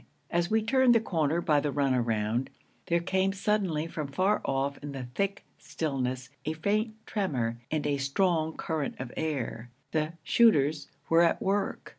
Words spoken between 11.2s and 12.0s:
at work.